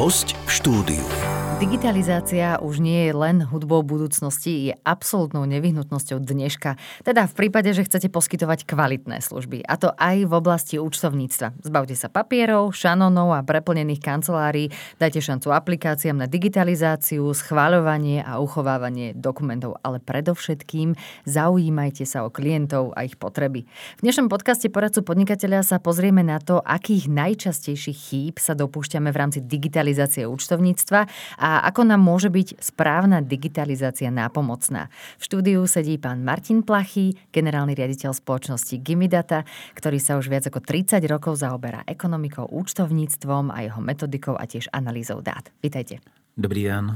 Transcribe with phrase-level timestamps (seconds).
[0.00, 1.29] Host v štúdiu.
[1.60, 6.80] Digitalizácia už nie je len hudbou budúcnosti, je absolútnou nevyhnutnosťou dneška.
[7.04, 9.68] Teda v prípade, že chcete poskytovať kvalitné služby.
[9.68, 11.60] A to aj v oblasti účtovníctva.
[11.60, 19.12] Zbavte sa papierov, šanonov a preplnených kancelárií, dajte šancu aplikáciám na digitalizáciu, schváľovanie a uchovávanie
[19.12, 19.76] dokumentov.
[19.84, 20.96] Ale predovšetkým
[21.28, 23.68] zaujímajte sa o klientov a ich potreby.
[24.00, 29.20] V dnešnom podcaste poradcu podnikateľa sa pozrieme na to, akých najčastejších chýb sa dopúšťame v
[29.20, 31.04] rámci digitalizácie účtovníctva
[31.36, 34.86] a a ako nám môže byť správna digitalizácia nápomocná.
[35.18, 39.42] V štúdiu sedí pán Martin Plachy, generálny riaditeľ spoločnosti Gimidata,
[39.74, 44.70] ktorý sa už viac ako 30 rokov zaoberá ekonomikou, účtovníctvom a jeho metodikou a tiež
[44.70, 45.50] analýzou dát.
[45.58, 45.98] Vítajte.
[46.38, 46.94] Dobrý den.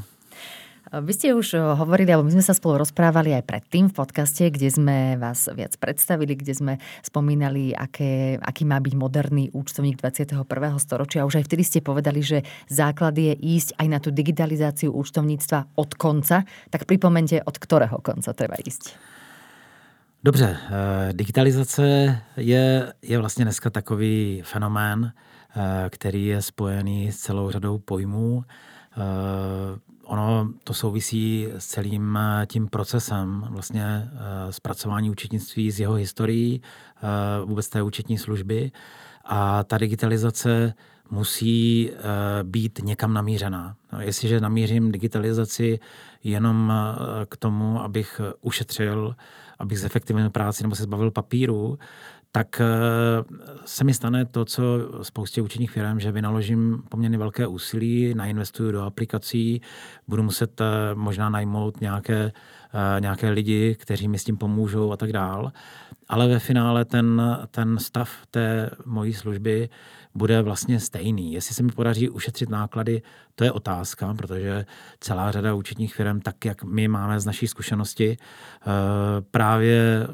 [0.93, 4.52] Vy ste už eh, hovorili, alebo my sme sa spolu rozprávali aj predtým v podcaste,
[4.52, 10.45] kde sme vás viac predstavili, kde sme spomínali, aké, aký má byť moderný účtovník 21.
[10.77, 11.25] storočia.
[11.25, 15.91] Už aj vtedy ste povedali, že základ je ísť aj na tú digitalizáciu účtovníctva od
[15.97, 16.45] konca.
[16.69, 18.92] Tak pripomente, od ktorého konca treba ísť.
[20.25, 27.51] Dobře, eh, digitalizace je, je vlastně dneska takový fenomén, eh, který je spojený s celou
[27.51, 28.45] řadou pojmů
[30.05, 36.62] ono to souvisí s celým eh, tím procesem vlastně eh, zpracování účetnictví z jeho historií,
[36.62, 37.00] eh,
[37.44, 38.72] vůbec té účetní služby.
[39.24, 40.74] A ta digitalizace
[41.11, 41.91] musí
[42.42, 43.77] být někam namířená.
[43.92, 45.78] No, jestliže namířím digitalizaci
[46.24, 46.72] jenom
[47.28, 49.16] k tomu, abych ušetřil,
[49.58, 51.78] abych zefektivnil práci nebo se zbavil papíru,
[52.36, 52.66] tak eh,
[53.64, 54.62] se mi stane to, co
[55.02, 59.60] spoustě učených firm, že vynaložím poměrně velké úsilí, nainvestuju do aplikací,
[60.08, 62.32] budu muset eh, možná najmout nějaké,
[63.00, 65.53] nějaké lidi, kteří mi s tím pomůžou a tak dál.
[66.08, 69.69] Ale ve finále ten, ten stav té mojí služby
[70.14, 71.33] bude vlastně stejný.
[71.33, 73.02] Jestli se mi podaří ušetřit náklady,
[73.34, 74.67] to je otázka, protože
[75.00, 78.67] celá řada účetních firm, tak jak my máme z naší zkušenosti, eh,
[79.30, 80.08] právě eh,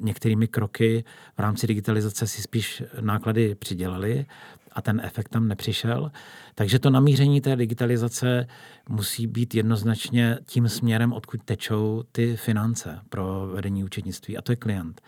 [0.00, 1.04] některými kroky
[1.36, 4.26] v rámci digitalizace si spíš náklady přidělali
[4.76, 6.12] a ten efekt tam nepřišel.
[6.54, 8.46] Takže to namíření té digitalizace
[8.88, 14.56] musí být jednoznačně tím směrem, odkud tečou ty finance pro vedení účetnictví, a to je
[14.56, 15.00] klient.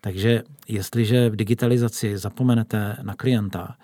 [0.00, 3.76] Takže jestliže v digitalizaci zapomenete na klienta,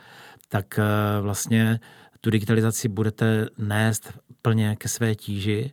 [0.49, 1.81] tak eh, vlastně
[2.21, 5.73] tu digitalizaci budete nést plně ke své tíži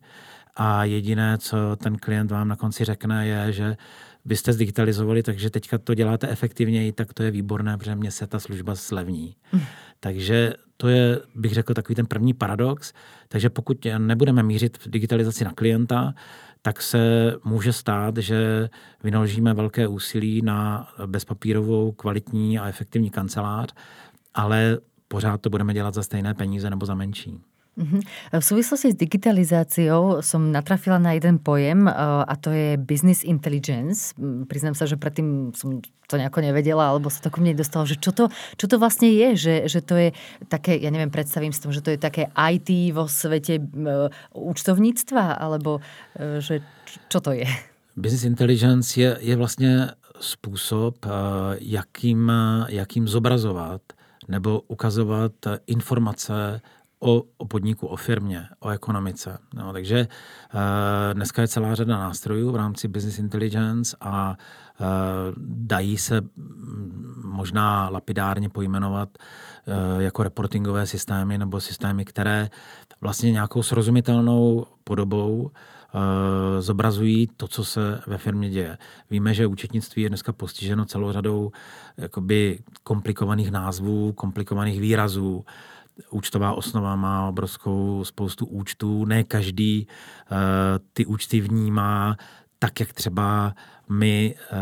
[0.56, 3.78] a jediné, co ten klient vám na konci řekne, je, že
[4.26, 8.28] vy jste zdigitalizovali, takže teďka to děláte efektivněji, tak to je výborné, protože mě se
[8.28, 9.36] ta služba slevní.
[9.52, 9.62] Hmm.
[10.00, 12.94] Takže to je, bych řekl, takový ten první paradox.
[13.28, 16.14] Takže pokud nebudeme mířit v digitalizaci na klienta,
[16.62, 18.70] tak se může stát, že
[19.04, 23.74] vynaložíme velké úsilí na bezpapírovou, kvalitní a efektivní kancelář,
[24.34, 27.40] ale pořád to budeme dělat za stejné peníze nebo za menší.
[27.74, 28.00] Mhm.
[28.38, 34.14] V súvislosti s digitalizáciou som natrafila na jeden pojem eh, a to je business intelligence.
[34.46, 37.98] Priznám sa, že predtým som to nejako nevedela, alebo sa to ku mne dostalo, že
[37.98, 38.30] čo to,
[38.62, 40.10] čo to vlastne je, že, že to je
[40.46, 45.42] také, ja neviem, predstavím si to, že to je také IT vo svete uh, účtovníctva,
[45.42, 45.82] alebo
[46.20, 46.62] že
[47.10, 47.48] čo to je?
[47.98, 51.06] Business intelligence je, je vlastně způsob,
[51.60, 52.32] jakým,
[52.68, 53.82] jakým zobrazovat
[54.28, 55.32] nebo ukazovat
[55.68, 56.62] informace
[57.04, 59.38] o, o podniku, o firmě, o ekonomice.
[59.54, 60.08] No, takže
[60.54, 60.60] uh,
[61.14, 64.38] dneska je celá řada nástrojů v rámci business intelligence a
[64.80, 64.86] uh,
[65.48, 66.22] dají se
[67.24, 72.50] možná lapidárně pojmenovat uh, jako reportingové systémy nebo systémy, které
[73.02, 75.52] vlastně nějakou srozumitelnou podobou
[76.60, 78.78] zobrazují to, co se ve firmě děje.
[79.10, 81.52] Víme, že účetnictví je dneska postiženo celou řadou
[81.98, 85.46] jakoby komplikovaných názvů, komplikovaných výrazů,
[86.10, 90.38] účtová osnova má obrovskou spoustu účtů, ne každý uh,
[90.94, 92.18] ty účty vnímá
[92.60, 93.54] tak, jak třeba
[93.90, 94.58] my, uh,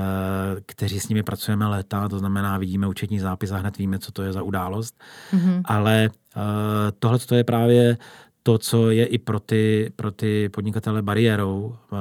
[0.65, 4.23] kteří s nimi pracujeme léta, to znamená, vidíme účetní zápis a hned víme, co to
[4.23, 4.95] je za událost.
[5.33, 5.61] Mm-hmm.
[5.65, 6.41] Ale uh,
[6.99, 7.97] tohle to je právě
[8.43, 11.99] to, co je i pro ty, pro ty podnikatele bariérou uh,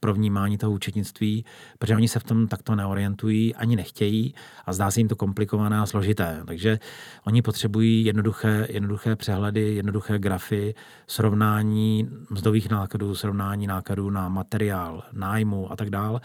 [0.00, 1.44] pro vnímání toho účetnictví,
[1.78, 4.34] protože oni se v tom takto neorientují, ani nechtějí
[4.66, 6.42] a zdá se jim to komplikované a složité.
[6.46, 6.78] Takže
[7.26, 10.74] oni potřebují jednoduché, jednoduché přehledy, jednoduché grafy,
[11.06, 16.20] srovnání mzdových nákladů, srovnání nákladů na materiál, nájmu a tak dále.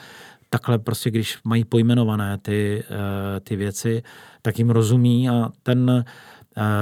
[0.49, 4.03] Takhle prostě, když mají pojmenované ty, uh, ty věci,
[4.41, 6.05] tak jim rozumí a ten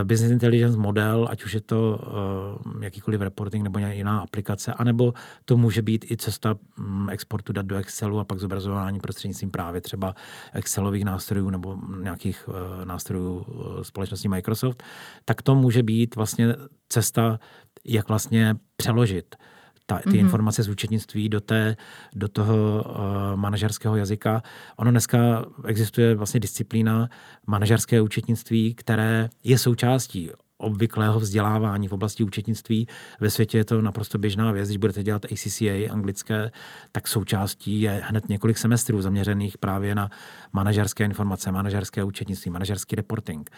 [0.03, 5.13] business intelligence model, ať už je to uh, jakýkoliv reporting nebo jiná aplikace, anebo
[5.45, 9.81] to může být i cesta um, exportu dat do Excelu a pak zobrazování prostřednictvím právě
[9.81, 10.15] třeba
[10.53, 12.55] Excelových nástrojů nebo nějakých uh,
[12.85, 13.45] nástrojů
[13.81, 14.83] společnosti Microsoft,
[15.25, 16.55] tak to může být vlastně
[16.89, 17.39] cesta,
[17.85, 19.35] jak vlastně přeložit
[19.89, 20.19] ta, ty mm-hmm.
[20.19, 21.75] informace z účetnictví do, té,
[22.15, 24.43] do toho uh, manažerského jazyka.
[24.77, 27.09] Ono dneska existuje vlastně disciplína
[27.47, 32.87] manažerské účetnictví, které je součástí obvyklého vzdělávání v oblasti účetnictví.
[33.19, 34.67] Ve světě je to naprosto běžná věc.
[34.67, 36.51] Když budete dělat ACCA anglické,
[36.91, 40.09] tak součástí je hned několik semestrů zaměřených právě na
[40.53, 43.49] manažerské informace, manažerské účetnictví, manažerský reporting.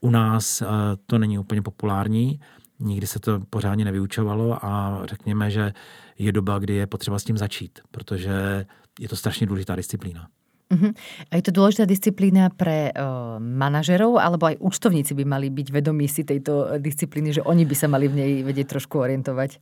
[0.00, 0.68] U nás uh,
[1.06, 2.40] to není úplně populární,
[2.80, 5.72] nikdy se to pořádně nevyučovalo a řekněme, že
[6.18, 8.66] je doba, kdy je potřeba s tím začít, protože
[9.00, 10.28] je to strašně důležitá disciplína.
[10.70, 10.94] Uh-huh.
[11.30, 16.06] A je to dôležitá disciplína pre uh, manažerov, alebo aj účtovníci by mali byť vedomí
[16.06, 19.58] si tejto disciplíny, že oni by sa mali v nej vedieť trošku orientovať?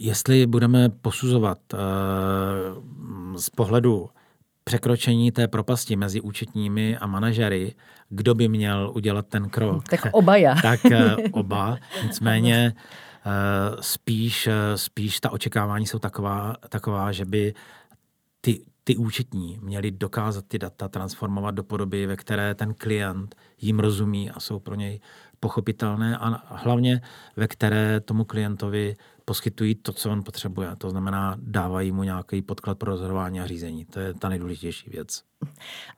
[0.00, 1.78] Jestli budeme posuzovat uh,
[3.36, 4.08] z pohledu
[4.64, 7.74] překročení té propasti mezi účetními a manažery,
[8.08, 9.88] kdo by měl udělat ten krok.
[9.88, 10.54] Tak oba já.
[10.62, 11.78] tak eh, oba.
[12.02, 17.54] Nicméně eh, spíš, eh, spíš ta očekávání jsou taková, taková že by
[18.40, 23.78] ty, ty účetní měli dokázat ty data transformovat do podoby, ve které ten klient jim
[23.78, 25.00] rozumí a jsou pro něj
[25.40, 27.00] pochopitelné a hlavně
[27.36, 28.96] ve které tomu klientovi
[29.30, 30.76] poskytují to, co on potřebuje.
[30.78, 33.84] To znamená, dávají mu nějaký podklad pro rozhodování a řízení.
[33.84, 35.22] To je ta nejdůležitější věc.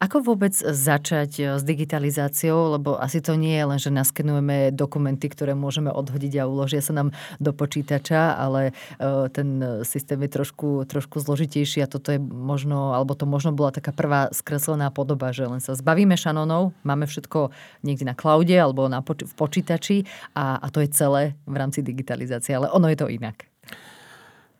[0.02, 5.30] Ako vôbec začať eh, s digitalizáciou, lebo asi to nie je len, že naskenujeme dokumenty,
[5.30, 10.88] ktoré môžeme odhodiť a uložia sa nám do počítača, ale eh, ten systém je trošku,
[10.88, 15.46] trošku zložitejší a toto je možno, alebo to možno bola taká prvá skreslená podoba, že
[15.46, 17.52] len sa zbavíme šanonov, máme všetko
[17.86, 19.96] niekde na cloude alebo na poč- v počítači
[20.34, 23.51] a, a to je celé v rámci digitalizácie, ale ono je to inak.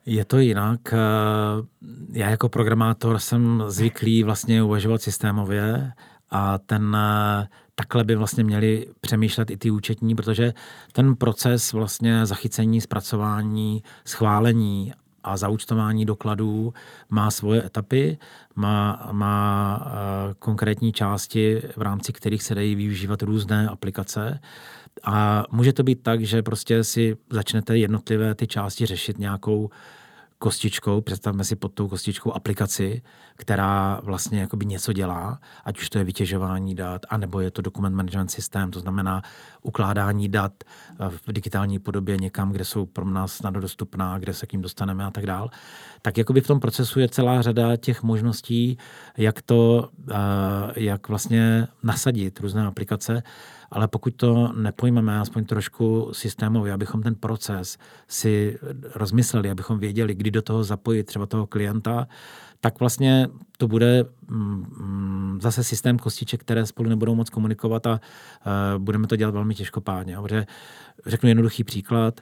[0.07, 0.81] Je to jinak.
[0.93, 0.97] Eh,
[2.13, 5.93] já jako programátor jsem zvyklý vlastně uvažovat systémově
[6.31, 10.53] a ten eh, takhle by vlastně měli přemýšlet i ty účetní, protože
[10.93, 14.93] ten proces vlastně zachycení, zpracování, schválení
[15.25, 16.75] a zaúčtování dokladů
[17.11, 18.19] má svoje etapy,
[18.55, 24.41] má, má eh, konkrétní části, v rámci kterých se dají využívat různé aplikace.
[25.05, 29.71] A může to být tak, že prostě si začnete jednotlivé ty části řešit nějakou
[30.39, 33.03] kostičkou, představme si pod tou kostičkou aplikaci,
[33.43, 37.95] která vlastně jakoby něco dělá, ať už to je vytěžování dat, anebo je to dokument
[37.95, 39.23] management systém, to znamená
[39.63, 44.47] ukládání dat eh, v digitální podobě někam, kde jsou pro nás snadno dostupná, kde se
[44.47, 45.51] k ním dostaneme a tak dál.
[46.03, 48.79] Tak jakoby v tom procesu je celá řada těch možností,
[49.17, 50.15] jak to, eh,
[50.77, 53.23] jak vlastně nasadit různé aplikace,
[53.71, 57.79] ale pokud to nepojmeme aspoň trošku systémově, abychom ten proces
[58.09, 58.59] si
[58.95, 62.07] rozmysleli, abychom věděli, kdy do toho zapojit třeba toho klienta,
[62.63, 68.83] tak vlastně to bude mm, zase systém kostiček, které spolu nebudou moc komunikovat a uh,
[68.83, 70.17] budeme to dělat velmi těžkopádně.
[71.07, 72.21] Řeknu jednoduchý příklad.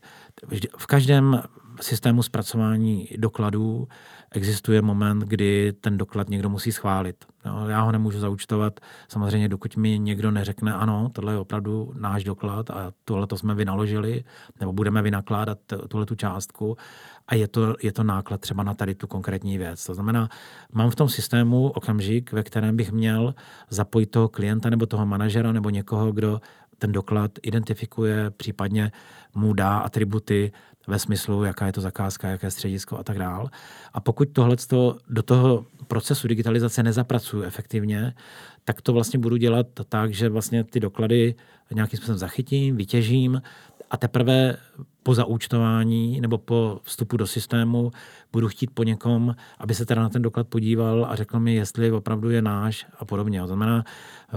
[0.77, 1.43] V každém
[1.81, 3.89] systému zpracování dokladů
[4.33, 7.25] existuje moment, kdy ten doklad někdo musí schválit.
[7.69, 12.71] Já ho nemůžu zaučtovat, samozřejmě dokud mi někdo neřekne, ano, tohle je opravdu náš doklad
[12.71, 14.25] a tohle to jsme vynaložili,
[14.61, 16.77] nebo budeme vynakládat tuhle tu částku
[17.29, 19.87] a je to, je to náklad třeba na tady tu konkrétní věc.
[19.87, 20.29] To znamená,
[20.73, 23.35] mám v tom systému okamžik, ve kterém bych měl
[23.71, 26.41] zapojit toho klienta nebo toho manažera nebo někoho, kdo
[26.79, 28.93] ten doklad identifikuje, případně
[29.35, 30.53] mu dá atributy
[30.91, 33.51] ve smyslu, jaká je to zakázka, jaké středisko a tak dál.
[33.95, 34.57] A pokud tohle
[35.09, 38.15] do toho procesu digitalizace nezapracuju efektivně,
[38.65, 41.35] tak to vlastně budu dělat tak, že vlastně ty doklady
[41.75, 43.43] nějakým způsobem zachytím, vytěžím
[43.91, 44.57] a teprve
[45.03, 47.91] po zaúčtování nebo po vstupu do systému
[48.33, 51.93] budu chtít po někom, aby se teda na ten doklad podíval a řekl mi, jestli
[51.93, 53.41] opravdu je náš a podobně.
[53.41, 54.33] To znamená, eh,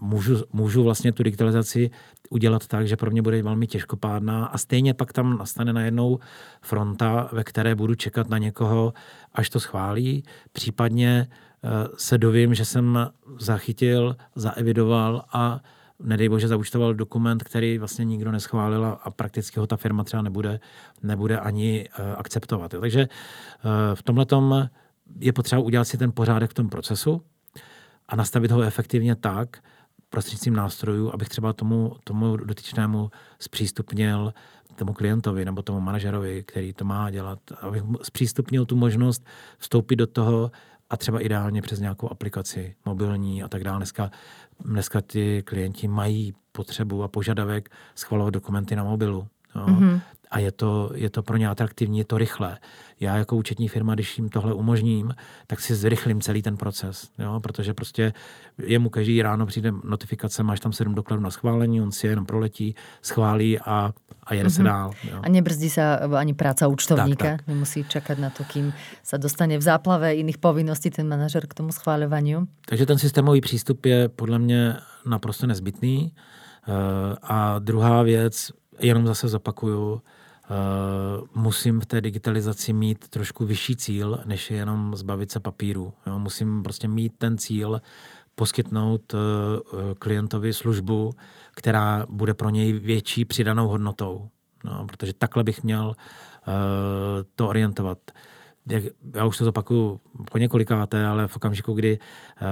[0.00, 1.90] můžu, můžu vlastně tu digitalizaci
[2.30, 6.18] udělat tak, že pro mě bude velmi těžkopádná a stejně pak tam nastane najednou
[6.62, 8.92] fronta, ve které budu čekat na někoho,
[9.34, 15.60] až to schválí, případně eh, se dovím, že jsem zachytil, zaevidoval a
[16.02, 20.60] nedej bože, zaučtoval dokument, který vlastně nikdo neschválil a prakticky ho ta firma třeba nebude,
[21.02, 22.74] nebude ani uh, akceptovat.
[22.74, 22.80] Jo.
[22.80, 24.70] Takže uh, v tomhle
[25.18, 27.22] je potřeba udělat si ten pořádek v tom procesu
[28.08, 29.56] a nastavit ho efektivně tak,
[30.10, 34.32] prostřednictvím nástrojů, abych třeba tomu, tomu dotyčnému zpřístupnil
[34.74, 39.26] tomu klientovi nebo tomu manažerovi, který to má dělat, abych zpřístupnil tu možnost
[39.58, 40.50] vstoupit do toho
[40.92, 43.78] a třeba ideálně přes nějakou aplikaci mobilní a tak dále.
[43.78, 44.10] Dneska,
[44.60, 49.28] dneska ty klienti mají potřebu a požadavek schvalovat dokumenty na mobilu.
[49.56, 49.66] Jo.
[49.66, 50.00] Mm-hmm
[50.32, 52.58] a je to, je to pro ně atraktivní, je to rychlé.
[53.00, 55.14] Já jako účetní firma, když jim tohle umožním,
[55.46, 57.40] tak si zrychlím celý ten proces, jo?
[57.40, 58.12] protože prostě
[58.58, 62.74] jemu každý ráno přijde notifikace, máš tam sedm dokladů na schválení, on si jenom proletí,
[63.02, 64.52] schválí a, a jede mm-hmm.
[64.52, 64.70] se mhm.
[64.70, 64.90] dál.
[65.10, 65.20] Jo?
[65.22, 67.48] A nebrzdí se ani práca účtovníka, tak, tak.
[67.48, 68.72] nemusí čekat na to, kým
[69.02, 72.36] se dostane v záplave jiných povinností ten manažer k tomu schválování.
[72.66, 76.12] Takže ten systémový přístup je podle mě naprosto nezbytný.
[76.68, 76.74] Uh,
[77.22, 80.00] a druhá věc, jenom zase zopakuju, Uh,
[81.34, 85.92] musím v té digitalizaci mít trošku vyšší cíl, než je jenom zbavit se papíru.
[86.06, 87.82] Jo, musím prostě mít ten cíl
[88.34, 89.20] poskytnout uh,
[89.98, 91.12] klientovi službu,
[91.54, 94.28] která bude pro něj větší přidanou hodnotou.
[94.64, 95.94] No, protože takhle bych měl
[97.34, 97.98] to orientovat
[98.68, 98.82] jak,
[99.14, 100.00] já už to zopakuju
[100.30, 102.46] po několikáté, ale v okamžiku, kdy uh,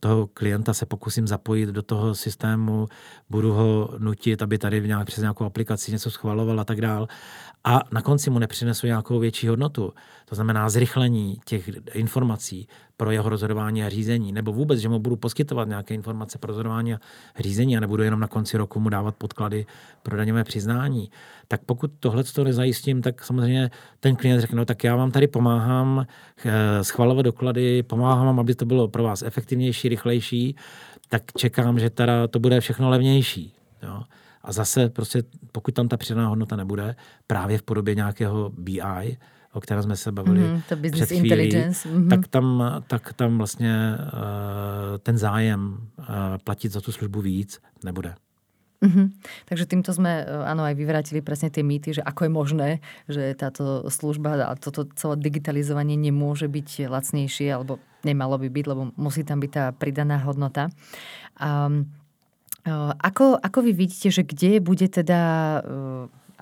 [0.00, 2.88] toho klienta se pokusím zapojit do toho systému,
[3.30, 7.08] budu ho nutit, aby tady v nějak, přes nějakou aplikaci něco schvaloval a tak dál,
[7.64, 9.92] a na konci mu nepřinesu nějakou větší hodnotu,
[10.24, 15.16] to znamená zrychlení těch informací pro jeho rozhodování a řízení, nebo vůbec, že mu budu
[15.16, 16.98] poskytovat nějaké informace pro rozhodování a
[17.38, 19.66] řízení a nebudu jenom na konci roku mu dávat podklady
[20.02, 21.10] pro daňové přiznání,
[21.48, 23.70] tak pokud tohle to nezajistím, tak samozřejmě
[24.00, 26.06] ten klient řekne, no tak já vám tady pomáhám
[26.44, 30.56] eh, schvalovat doklady, pomáhám vám, aby to bylo pro vás efektivnější, rychlejší,
[31.08, 33.52] tak čekám, že teda to bude všechno levnější.
[33.82, 34.02] Jo.
[34.42, 35.22] A zase prostě,
[35.52, 36.96] pokud tam ta přidaná hodnota nebude,
[37.26, 39.16] právě v podobě nějakého BI,
[39.54, 41.88] o kterém jsme se bavili mm, to business před chvílí, intelligence.
[41.88, 42.08] Mm-hmm.
[42.08, 42.46] tak, tam,
[42.86, 46.04] tak tam vlastně uh, ten zájem uh,
[46.44, 48.14] platit za tu službu víc nebude.
[48.84, 49.06] Mm-hmm.
[49.48, 52.68] Takže týmto sme áno, aj vyvrátili presne tie mýty, že ako je možné,
[53.08, 58.92] že táto služba a toto celé digitalizovanie nemôže byť lacnejšie, alebo nemalo by byť, lebo
[59.00, 60.68] musí tam byť tá pridaná hodnota.
[61.40, 61.88] Um,
[63.00, 65.20] ako, ako vy vidíte, že kde bude teda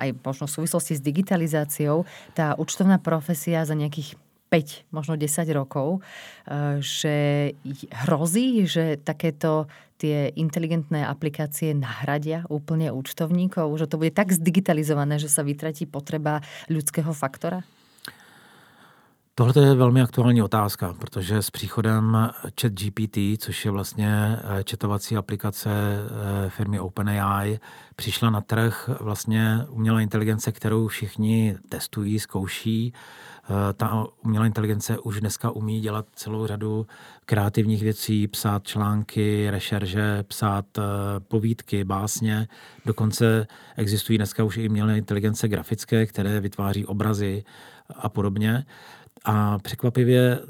[0.03, 2.03] aj možno v súvislosti s digitalizáciou
[2.35, 4.19] tá účtovná profesia za nejakých
[4.53, 6.05] 5, možno 10 rokov,
[6.85, 7.17] že
[8.05, 9.65] hrozí, že takéto
[9.97, 16.45] tie inteligentné aplikácie nahradia úplne účtovníkov, že to bude tak zdigitalizované, že sa vytratí potreba
[16.69, 17.65] ľudského faktora?
[19.35, 25.17] Tohle je velmi aktuální otázka, protože s příchodem chat GPT, což je vlastně eh, četovací
[25.17, 27.61] aplikace eh, firmy OpenAI,
[27.97, 32.93] přišla na trh vlastně umělá inteligence, kterou všichni testují, zkouší.
[32.93, 36.87] Eh, ta umělá inteligence už dneska umí dělat celou řadu
[37.25, 40.65] kreativních věcí, psát články, rešerže, psát
[41.29, 42.49] povídky, básně.
[42.87, 43.47] Dokonce
[43.77, 47.45] existují dneska už i umělé inteligence grafické, které vytváří obrazy
[47.97, 48.65] a podobně.
[49.25, 50.49] A překvapivě eh,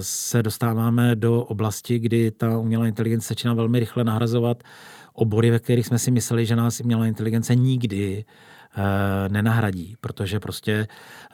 [0.00, 4.62] se dostáváme do oblasti, kdy ta umělá inteligence začíná velmi rychle nahrazovat
[5.12, 8.24] obory, ve kterých jsme si mysleli, že nás umělá inteligence nikdy
[8.76, 10.72] eh, nenahradí, protože prostě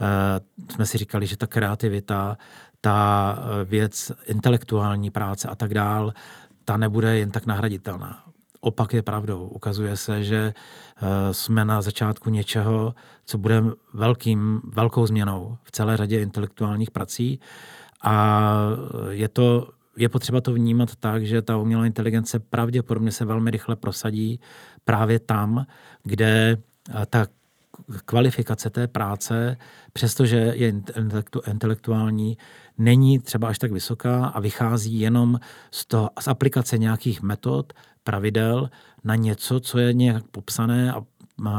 [0.00, 2.36] eh, jsme si říkali, že ta kreativita,
[2.80, 6.12] ta věc intelektuální práce a tak dál,
[6.64, 8.33] ta nebude jen tak nahraditelná.
[8.64, 9.46] Opak je pravdou.
[9.46, 12.94] Ukazuje se, že eh, jsme na začátku něčeho,
[13.24, 17.40] co bude velkým, velkou změnou v celé řadě intelektuálních prací.
[18.02, 18.50] A
[19.10, 23.76] je to je potřeba to vnímat tak, že ta umělá inteligence pravděpodobně se velmi rychle
[23.76, 24.40] prosadí
[24.84, 25.66] právě tam,
[26.02, 27.26] kde eh, ta
[28.04, 29.56] kvalifikace té práce,
[29.92, 30.74] přestože je
[31.50, 32.38] intelektuální,
[32.78, 35.40] není třeba až tak vysoká a vychází jenom
[35.70, 37.72] z, toho, z aplikace nějakých metod,
[38.04, 38.70] pravidel
[39.04, 41.02] na něco, co je nějak popsané a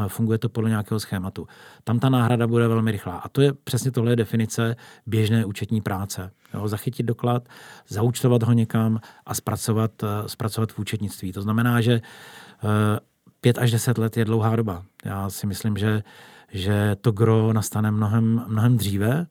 [0.08, 1.48] funguje to podle nějakého schématu.
[1.84, 3.18] Tam ta náhrada bude velmi rychlá.
[3.18, 6.32] A to je přesně tohle je definice běžné účetní práce.
[6.54, 7.50] Jo, zachytit doklad,
[7.88, 11.32] zaučtovat ho někam a zpracovat, eh, zpracovat v účetnictví.
[11.32, 13.00] To znamená, že eh,
[13.46, 14.84] pět až deset let je dlouhá doba.
[15.06, 16.04] Já si myslím, že,
[16.52, 19.26] že to gro nastane mnohem, mnohem dříve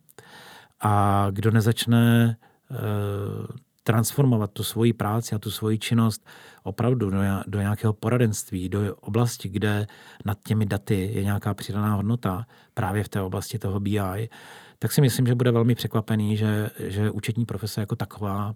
[0.81, 2.37] a kdo nezačne
[2.71, 2.77] eh,
[3.83, 6.27] transformovat tu svoji práci a tu svoji činnost
[6.63, 9.87] opravdu do, do nějakého poradenství, do oblasti, kde
[10.25, 14.29] nad těmi daty je nějaká přidaná hodnota, právě v té oblasti toho BI,
[14.79, 18.55] tak si myslím, že bude velmi překvapený, že, že účetní profese jako taková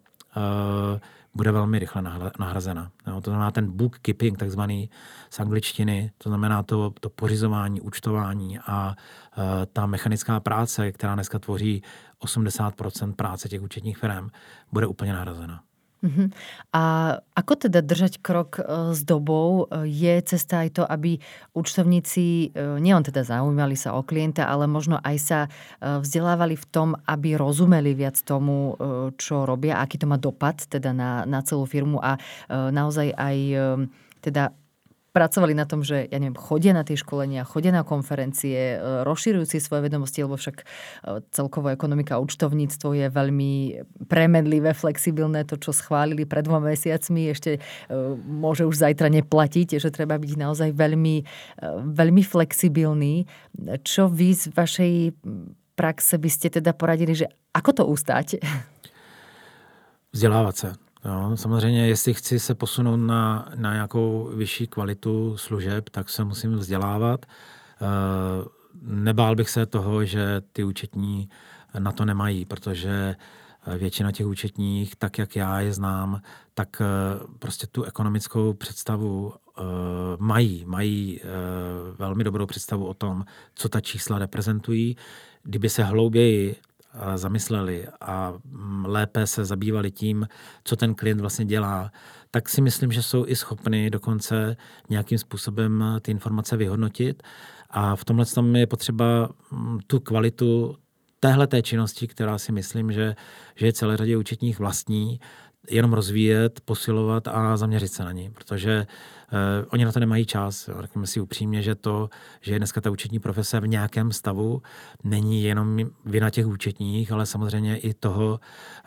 [1.35, 2.02] bude velmi rychle
[2.38, 2.90] nahrazena.
[3.06, 4.90] No, to znamená ten bookkeeping, takzvaný
[5.30, 11.38] z angličtiny, to znamená to, to pořizování, účtování a uh, ta mechanická práce, která dneska
[11.38, 11.82] tvoří
[12.25, 14.28] 80% práce těch účetních firm,
[14.73, 15.62] bude úplně nahrazena.
[15.99, 16.31] Uh-huh.
[16.71, 16.83] A
[17.35, 19.67] ako teda držať krok e, s dobou?
[19.67, 21.19] E, je cesta aj to, aby
[21.59, 25.40] účtovníci e, nielen teda zaujímali sa o klienta, ale možno aj sa
[25.83, 28.75] vzdelávali v tom, aby rozumeli viac tomu,
[29.14, 32.19] čo robia, aký to má dopad teda na, na celú firmu a
[32.50, 33.37] naozaj aj
[34.23, 34.50] teda
[35.18, 39.50] pracovali na tom, že ja neviem, chodia na tie školenia, chodia na konferencie, e, rozširujú
[39.50, 40.64] si svoje vedomosti, lebo však e,
[41.34, 43.52] celkovo ekonomika a účtovníctvo je veľmi
[44.06, 45.42] premedlivé, flexibilné.
[45.50, 47.60] To, čo schválili pred dvoma mesiacmi, ešte e,
[48.22, 51.26] môže už zajtra neplatiť, že treba byť naozaj veľmi,
[51.98, 53.26] veľmi flexibilný.
[53.82, 54.94] Čo vy z vašej
[55.75, 58.38] praxe by ste teda poradili, že ako to ustáť?
[60.12, 60.88] Vzdělávat se.
[61.05, 66.52] Jo, samozřejmě, jestli chci se posunout na, na nějakou vyšší kvalitu služeb, tak se musím
[66.55, 67.26] vzdělávat.
[67.26, 68.49] Eh,
[68.83, 71.28] nebál bych se toho, že ty účetní
[71.78, 73.17] na to nemají, protože
[73.78, 76.21] většina těch účetních, tak jak já je znám,
[76.55, 76.85] tak eh,
[77.38, 79.62] prostě tu ekonomickou představu eh,
[80.19, 80.64] mají.
[80.64, 81.21] Mají
[81.99, 83.25] velmi dobrou představu o tom,
[83.55, 84.97] co ta čísla reprezentují.
[85.43, 86.57] Kdyby se hlouběji
[87.14, 90.28] zamysleli a mm, lépe se zabývali tím,
[90.64, 91.92] co ten klient vlastně dělá,
[92.30, 94.57] tak si myslím, že jsou i schopni dokonce
[94.90, 97.23] nějakým způsobem ty informace vyhodnotit.
[97.71, 100.76] A v tomhle tom je potřeba mm, tu kvalitu
[101.21, 103.14] téhle té činnosti, která si myslím, že,
[103.54, 105.21] že je celé řadě účetních vlastní,
[105.70, 108.87] jenom rozvíjet, posilovat a zaměřit se na ní, protože
[109.32, 110.70] uh, oni na to nemají čas.
[110.80, 112.10] Řekněme si upřímně, že to,
[112.40, 114.62] že je dneska ta účetní profese v nějakém stavu,
[115.04, 118.40] není jenom vina těch účetních, ale samozřejmě i toho,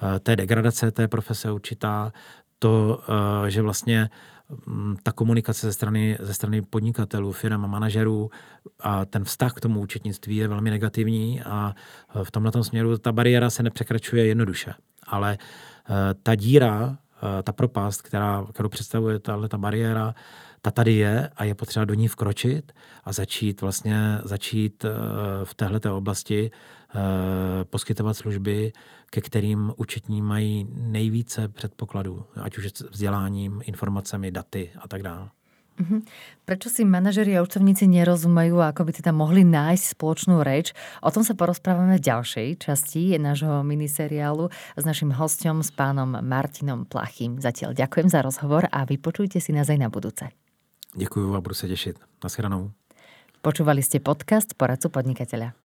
[0.03, 2.13] uh, té degradace té profese určitá,
[2.59, 4.09] to, uh, že vlastně
[4.67, 8.29] um, ta komunikace ze strany, ze strany podnikatelů, firm a manažerů
[8.79, 11.75] a ten vztah k tomu účetnictví je velmi negativní a
[12.23, 14.73] v tomhle směru ta bariéra se nepřekračuje jednoduše.
[15.07, 15.70] Ale Eh,
[16.23, 16.97] ta díra,
[17.39, 20.15] eh, ta propast, která, kterou představuje tahle ta bariéra,
[20.61, 22.71] ta tady je a je potřeba do ní vkročit
[23.03, 24.89] a začít vlastně začít eh,
[25.43, 26.51] v této oblasti
[27.63, 28.73] poskytovat služby,
[29.09, 35.29] ke kterým účetní mají nejvíce předpokladů, ať už vzděláním, informacemi, daty a tak dále.
[35.79, 36.03] Uh-huh.
[36.43, 40.75] Prečo si manažeri a účtovníci nerozumejú a ako by teda mohli nájsť spoločnú reč?
[40.99, 46.83] O tom sa porozprávame v ďalšej časti nášho miniseriálu s našim hostom, s pánom Martinom
[46.85, 47.39] Plachým.
[47.39, 50.27] Zatiaľ ďakujem za rozhovor a vypočujte si nás aj na budúce.
[50.91, 52.19] Ďakujem a budu sa tešiť.
[52.19, 52.75] Naschledanou.
[53.41, 55.55] Počúvali ste podcast Poradcu podnikateľa.